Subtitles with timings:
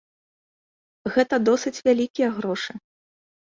[1.17, 2.71] Гэта досыць вялікія грошы.